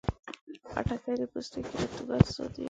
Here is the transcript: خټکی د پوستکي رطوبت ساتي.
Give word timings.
خټکی 0.69 1.13
د 1.19 1.23
پوستکي 1.31 1.75
رطوبت 1.81 2.23
ساتي. 2.35 2.59